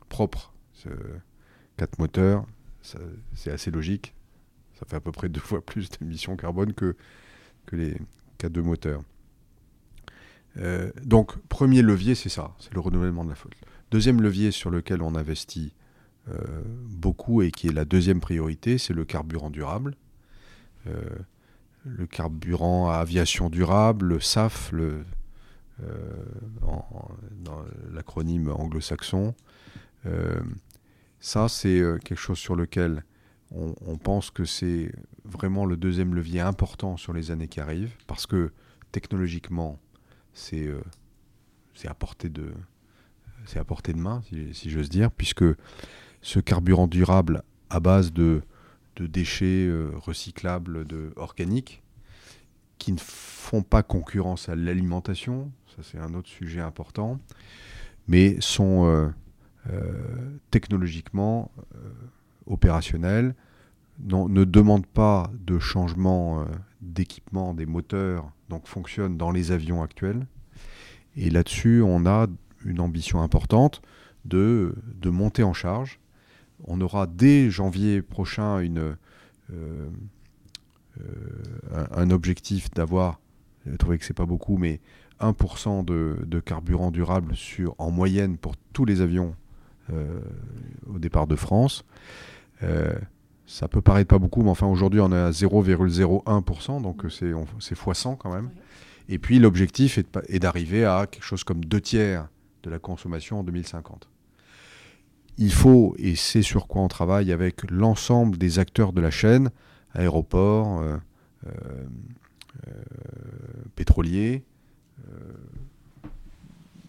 [0.08, 0.52] propre.
[1.76, 2.46] Quatre moteurs,
[3.34, 4.14] c'est assez logique.
[4.78, 6.96] Ça fait à peu près deux fois plus d'émissions carbone que,
[7.66, 7.96] que les
[8.36, 9.02] quatre deux moteurs.
[10.58, 13.54] Euh, donc, premier levier, c'est ça, c'est le renouvellement de la flotte.
[13.90, 15.74] Deuxième levier sur lequel on investit
[16.90, 19.96] beaucoup et qui est la deuxième priorité, c'est le carburant durable
[21.84, 25.02] le carburant à aviation durable, le SAF, euh,
[27.40, 29.34] dans l'acronyme anglo-saxon.
[30.06, 30.40] Euh,
[31.20, 33.04] ça, c'est euh, quelque chose sur lequel
[33.50, 34.92] on, pense que c'est
[35.24, 38.52] vraiment le deuxième levier important sur les années qui arrivent, parce que
[38.92, 39.78] technologiquement,
[40.32, 40.68] c'est
[41.86, 42.52] à portée de
[43.46, 44.20] c'est à portée de main,
[44.52, 45.44] si, j'ose dire, puisque
[46.20, 48.42] ce carburant durable à base de,
[48.96, 51.82] de déchets recyclables de, organiques,
[52.78, 57.18] qui ne font pas concurrence à l'alimentation, ça c'est un autre sujet important,
[58.06, 59.08] mais sont euh,
[59.70, 61.90] euh, technologiquement euh,
[62.46, 63.34] opérationnels,
[64.00, 66.46] ne demandent pas de changement
[66.80, 70.26] d'équipement des moteurs, donc fonctionnent dans les avions actuels.
[71.16, 72.26] Et là-dessus, on a
[72.64, 73.82] une ambition importante
[74.24, 76.00] de, monter en charge.
[76.64, 78.96] On aura dès janvier prochain une,
[79.52, 79.88] euh,
[81.92, 83.20] un, objectif d'avoir,
[83.66, 84.80] je trouvez que c'est pas beaucoup, mais
[85.20, 89.34] 1% de, carburant durable sur, en moyenne pour tous les avions
[89.92, 90.20] euh,
[90.86, 91.84] au départ de France.
[93.48, 98.18] Ça peut paraître pas beaucoup, mais enfin aujourd'hui on est à 0,01%, donc c'est x100
[98.18, 98.50] quand même.
[99.08, 102.28] Et puis l'objectif est d'arriver à quelque chose comme deux tiers
[102.62, 104.06] de la consommation en 2050.
[105.38, 109.50] Il faut, et c'est sur quoi on travaille avec l'ensemble des acteurs de la chaîne,
[109.94, 110.98] aéroports, euh,
[111.46, 111.50] euh,
[112.66, 112.72] euh,
[113.76, 114.44] pétroliers,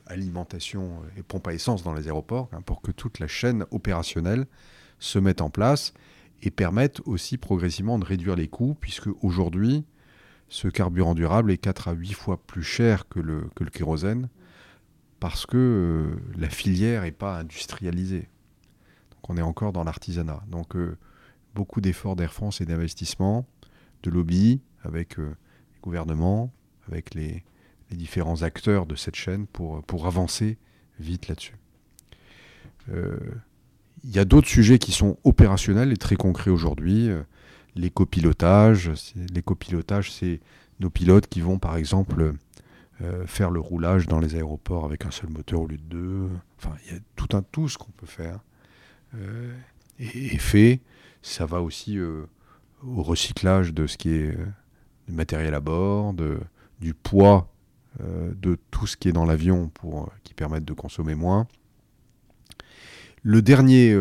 [0.08, 4.46] alimentation et pompe à essence dans les aéroports, hein, pour que toute la chaîne opérationnelle
[4.98, 5.94] se mette en place
[6.42, 9.86] et permette aussi progressivement de réduire les coûts, puisque aujourd'hui,
[10.48, 14.30] ce carburant durable est 4 à 8 fois plus cher que le, kérosène,
[15.20, 18.30] parce que la filière n'est pas industrialisée.
[19.12, 20.42] Donc on est encore dans l'artisanat.
[20.48, 20.76] Donc
[21.56, 23.46] beaucoup d'efforts d'Air France et d'investissement,
[24.04, 25.36] de lobby avec euh,
[25.74, 26.54] les gouvernements,
[26.88, 27.44] avec les,
[27.92, 30.60] différents acteurs de cette chaîne pour, pour avancer
[31.00, 31.56] vite là-dessus.
[34.00, 37.10] Euh, il y a d'autres sujets qui sont opérationnels et très concrets aujourd'hui.
[37.10, 37.22] Euh,
[37.76, 38.92] l'écopilotage,
[39.34, 40.40] l'écopilotage, c'est
[40.80, 42.34] nos pilotes qui vont par exemple
[43.28, 46.30] faire le roulage dans les aéroports avec un seul moteur au lieu de deux.
[46.58, 48.40] Enfin, il y a tout un tout ce qu'on peut faire
[50.00, 50.82] et, et, fait.
[51.22, 52.26] Ça va aussi euh,
[52.84, 54.46] au recyclage de ce qui est euh,
[55.08, 56.14] du matériel à bord,
[56.80, 57.52] du poids
[58.02, 61.48] euh, de tout ce qui est dans l'avion pour qui permettent de consommer moins.
[63.24, 63.98] Le dernier,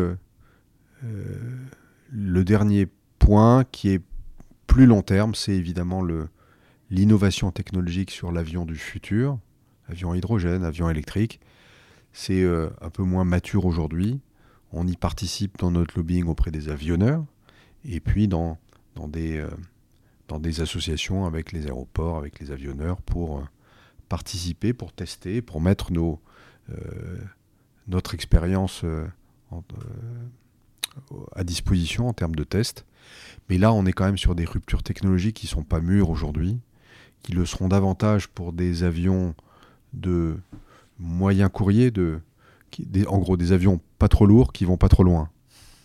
[1.01, 2.87] le dernier
[3.19, 4.01] point qui est
[4.67, 6.01] plus long terme, c'est évidemment
[6.89, 9.37] l'innovation technologique sur l'avion du futur,
[9.87, 11.39] avion hydrogène, avion électrique.
[12.13, 14.21] C'est un peu moins mature aujourd'hui.
[14.71, 17.25] On y participe dans notre lobbying auprès des avionneurs
[17.85, 18.57] et puis dans,
[18.95, 19.49] dans, des, euh,
[20.27, 23.43] dans des associations avec les aéroports, avec les avionneurs pour euh,
[24.09, 26.19] participer, pour tester, pour mettre nos,
[26.69, 27.17] euh,
[27.89, 28.85] notre expérience
[31.35, 32.85] à disposition en termes de tests.
[33.49, 36.09] Mais là, on est quand même sur des ruptures technologiques qui ne sont pas mûres
[36.09, 36.59] aujourd'hui,
[37.23, 39.35] qui le seront davantage pour des avions
[39.93, 40.37] de
[40.99, 42.19] moyen courrier, de,
[43.07, 45.29] en gros des avions pas trop lourds qui vont pas trop loin.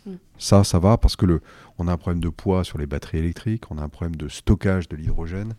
[0.07, 0.17] Hmm.
[0.39, 1.41] Ça, ça va parce que le,
[1.79, 4.29] on a un problème de poids sur les batteries électriques, on a un problème de
[4.29, 5.55] stockage de l'hydrogène.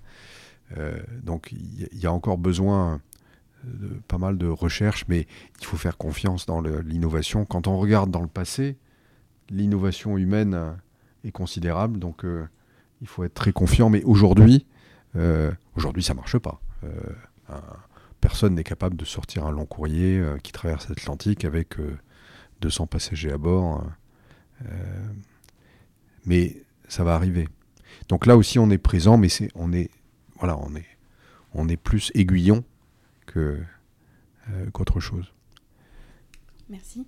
[0.77, 2.99] Euh, donc il y, a encore besoin
[4.08, 5.28] pas mal de recherche, mais
[5.60, 7.45] il faut faire confiance dans l'innovation.
[7.45, 8.78] Quand on regarde dans le passé,
[9.49, 10.78] l'innovation humaine
[11.23, 12.47] est considérable, donc euh,
[13.01, 13.89] il faut être très confiant.
[13.89, 14.65] Mais aujourd'hui,
[15.15, 16.60] euh, aujourd'hui ça marche pas
[18.25, 21.75] personne n'est capable de sortir un long courrier euh, qui traverse l'Atlantique avec
[22.62, 23.84] 200 euh, passagers à bord.
[24.63, 25.06] Euh,
[26.25, 27.47] mais ça va arriver.
[28.10, 29.91] Donc là aussi, on est présent, mais c'est, on est,
[30.39, 30.88] voilà, on est,
[31.54, 32.63] on est plus aiguillon
[33.35, 33.59] que
[34.71, 35.33] qu'autre chose.
[36.69, 37.05] Merci.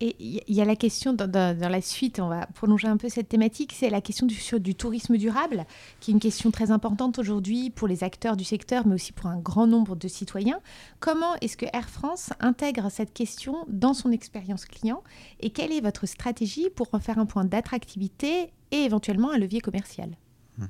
[0.00, 3.30] Et il y a la question, dans, la suite, on va prolonger un peu cette
[3.30, 5.64] thématique, c'est la question du, du tourisme durable,
[6.00, 9.26] qui est une question très importante aujourd'hui pour les acteurs du secteur, mais aussi pour
[9.26, 10.60] un grand nombre de citoyens.
[11.00, 15.02] Comment est-ce que Air France intègre cette question dans son expérience client
[15.40, 19.62] et quelle est votre stratégie pour en faire un point d'attractivité et éventuellement un levier
[19.62, 20.10] commercial?
[20.58, 20.66] Hmm.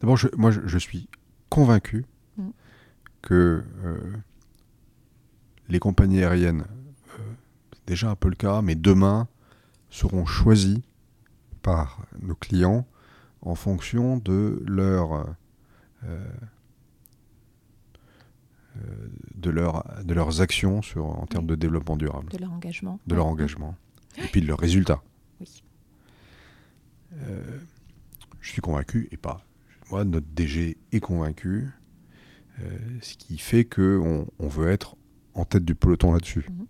[0.00, 1.08] D'abord, moi, je, suis
[1.48, 2.04] convaincu
[3.22, 4.16] que euh,
[5.68, 6.64] les compagnies aériennes
[7.86, 9.28] déjà un peu le cas, mais demain
[9.90, 10.78] seront choisis
[11.62, 12.86] par nos clients
[13.42, 15.24] en fonction de leur euh,
[18.76, 22.30] euh, de, leur, de leurs actions sur, en termes de développement durable.
[22.30, 23.00] De leur engagement.
[23.06, 23.76] De leur engagement.
[24.18, 25.02] Et puis de leurs résultats.
[25.40, 25.62] Oui.
[27.14, 27.58] Euh,
[28.40, 29.44] je suis convaincu, et pas.
[29.90, 31.70] Moi, notre DG est convaincu,
[33.00, 34.96] ce qui fait qu'on on veut être
[35.34, 36.46] en tête du peloton là-dessus.
[36.50, 36.66] Mhm.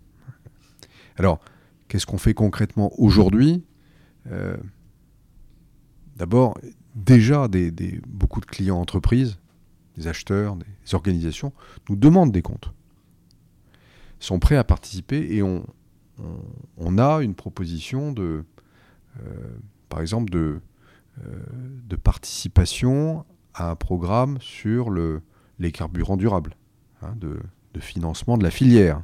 [1.17, 1.39] Alors,
[1.87, 3.63] qu'est-ce qu'on fait concrètement aujourd'hui?
[4.31, 4.57] Euh,
[6.17, 6.57] D'abord,
[6.95, 7.71] déjà, des,
[8.07, 9.37] beaucoup de clients entreprises,
[9.95, 11.53] des acheteurs, des organisations,
[11.89, 12.73] nous demandent des comptes.
[14.19, 15.63] Sont prêts à participer et on,
[16.97, 18.43] a une proposition de,
[19.21, 19.57] euh,
[19.89, 20.59] par exemple, de,
[21.19, 21.39] euh,
[21.87, 23.23] de participation
[23.53, 25.21] à un programme sur le,
[25.59, 26.55] les carburants durables,
[27.01, 27.39] hein, de,
[27.73, 29.01] de, financement de la filière.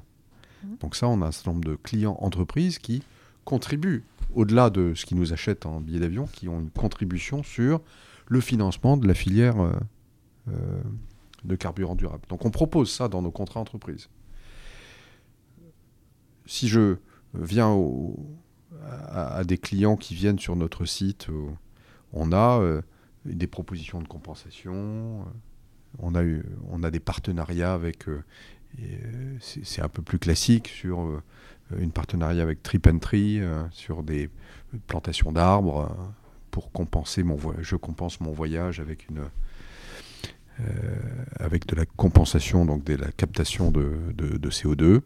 [0.64, 0.78] Mhm.
[0.80, 3.04] Donc ça, on a un certain nombre de clients entreprises qui
[3.46, 7.82] contribuent, au-delà de ce qu'ils nous achètent en billets d'avion, qui ont une contribution sur
[8.28, 9.74] le financement de la filière euh,
[10.50, 10.82] euh,
[11.44, 12.24] de carburant durable.
[12.30, 14.10] Donc on propose ça dans nos contrats entreprises.
[16.46, 16.98] Si je
[17.34, 17.78] viens
[19.10, 21.50] à, des clients qui viennent sur notre site, euh,
[22.12, 22.62] on a
[23.26, 25.26] des propositions de compensation,
[26.00, 26.44] on a, eu,
[26.92, 28.08] des partenariats avec
[28.82, 31.22] euh, c'est un peu plus classique sur euh,
[31.78, 34.30] une partenariat avec Trip and Tree, euh, sur des
[34.88, 35.96] plantations d'arbres,
[36.52, 37.66] pour compenser mon voyage.
[37.66, 39.08] Je compense mon voyage avec
[41.68, 45.02] de la compensation, donc de la captation de, de, CO2.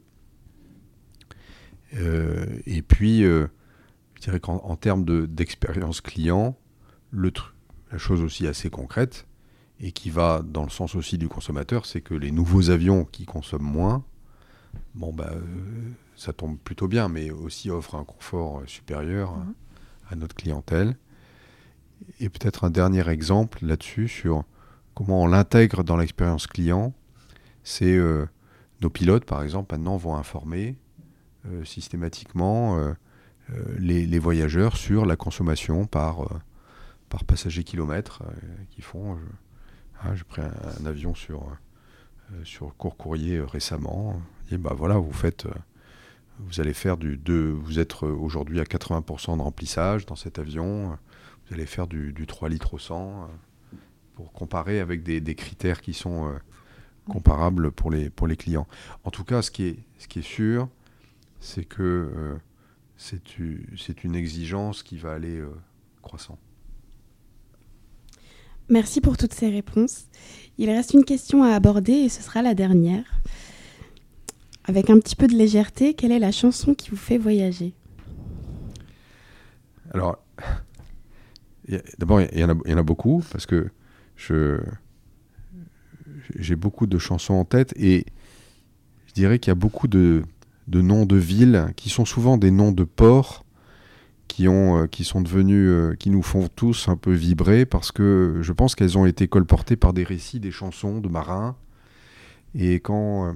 [2.65, 3.47] et puis, je
[4.21, 6.57] dirais qu'en termes d'expérience client,
[7.13, 9.26] la chose aussi assez concrète,
[9.79, 13.25] et qui va dans le sens aussi du consommateur, c'est que les nouveaux avions qui
[13.25, 14.03] consomment moins,
[14.95, 15.41] bon bah, euh,
[16.15, 19.53] ça tombe plutôt bien, mais aussi offrent un confort euh, supérieur mhm.
[20.09, 20.97] à notre clientèle.
[22.19, 24.43] Et peut-être un dernier exemple là-dessus sur
[24.93, 26.93] comment on l'intègre dans l'expérience client,
[27.63, 28.25] c'est euh,
[28.81, 30.77] nos pilotes, par exemple, maintenant vont informer
[31.63, 32.77] systématiquement
[33.79, 36.41] les, voyageurs sur la consommation par,
[37.07, 38.21] par passager kilomètre
[38.69, 39.17] qu'ils font.
[40.01, 41.43] Ah, j'ai pris un, avion sur,
[42.31, 44.21] euh, sur court courrier euh, récemment.
[44.51, 45.53] Et bah voilà, vous faites, euh,
[46.39, 50.97] vous allez faire du 2, vous êtes aujourd'hui à 80% de remplissage dans cet avion.
[51.47, 53.27] Vous allez faire du, 3 litres au 100
[54.15, 56.31] pour comparer avec des, des critères qui sont
[57.07, 58.67] comparables pour les, pour les clients.
[59.03, 60.69] En tout cas, ce qui est, ce qui est sûr,
[61.39, 62.37] c'est que
[62.97, 65.41] c'est une exigence qui va aller
[66.01, 66.37] croissant.
[68.69, 70.07] Merci pour toutes ces réponses.
[70.57, 73.05] Il reste une question à aborder et ce sera la dernière.
[74.65, 77.73] Avec un petit peu de légèreté, quelle est la chanson qui vous fait voyager?
[79.93, 80.17] Alors,
[81.97, 83.71] d'abord, il y, en a beaucoup parce que
[86.35, 88.05] j'ai beaucoup de chansons en tête et
[89.05, 90.23] je dirais qu'il y a beaucoup de,
[90.67, 93.45] de noms de villes qui sont souvent des noms de ports
[94.27, 97.91] qui, ont, euh, qui sont devenus, euh, qui nous font tous un peu vibrer parce
[97.91, 101.55] que je pense qu'elles ont été colportées par des récits, des chansons de marins.
[102.53, 103.33] Et quand euh,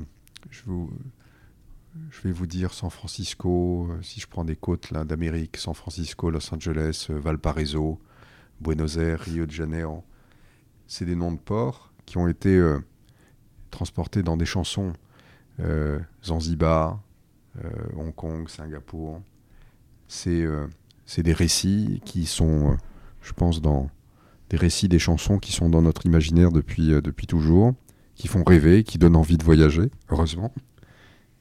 [0.49, 0.91] je, vous,
[2.10, 6.54] je vais vous dire San Francisco, si je prends des côtes d'Amérique, San Francisco, Los
[6.54, 8.00] Angeles, Valparaiso,
[8.60, 10.04] Buenos Aires, Rio de Janeiro,
[10.87, 12.62] c'est des noms de ports qui ont été
[13.69, 14.94] transportés dans des chansons
[16.23, 17.00] Zanzibar,
[17.96, 19.21] Hong Kong, Singapour.
[20.08, 20.46] C'est
[21.12, 22.75] c'est des récits qui sont, euh,
[23.21, 23.89] je pense, dans
[24.49, 27.73] des récits, des chansons qui sont dans notre imaginaire depuis, euh, depuis toujours,
[28.15, 30.53] qui font rêver, qui donnent envie de voyager, heureusement.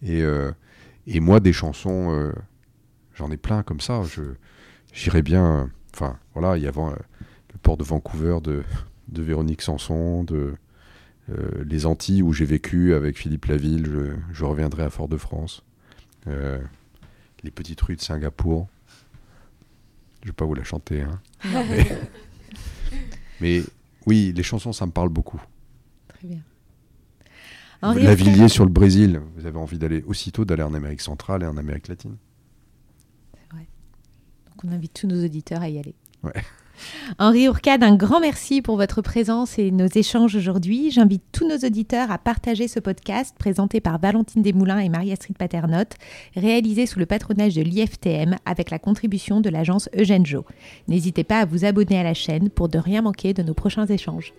[0.03, 0.51] Et, euh,
[1.07, 2.33] et moi, des chansons,
[3.15, 4.03] j'en ai plein comme ça.
[4.93, 5.71] J'irais bien.
[5.95, 8.65] Enfin, voilà, il y avait le port de Vancouver de,
[9.09, 10.55] de Véronique Sanson, de
[11.65, 13.87] les Antilles où j'ai vécu avec Philippe Laville.
[13.87, 15.63] Je, je reviendrai à Fort-de-France.
[16.27, 18.69] les petites rues de Singapour.
[20.23, 21.03] Je vais pas vous la chanter.
[21.03, 21.21] Hein.
[23.41, 23.63] mais,
[24.07, 25.41] oui, les chansons, ça me parle beaucoup.
[26.09, 26.41] Très bien.
[27.83, 31.47] Henri Lavilliers sur le Brésil, vous avez envie d'aller aussitôt d'aller en Amérique centrale et
[31.47, 32.17] en Amérique latine?
[34.61, 35.95] Donc on invite tous nos auditeurs à y aller.
[36.23, 36.35] Ouais.
[37.19, 40.91] Henri Ourcade, un grand merci pour votre présence et nos échanges aujourd'hui.
[40.91, 45.95] J'invite tous nos auditeurs à partager ce podcast présenté par Valentine Desmoulins et Marie-Astrid Paternotte,
[46.37, 50.45] réalisé sous le patronage de l'IFTM avec la contribution de l'agence Eugène Jo.
[50.89, 53.87] N'hésitez pas à vous abonner à la chaîne pour ne rien manquer de nos prochains
[53.87, 54.33] échanges.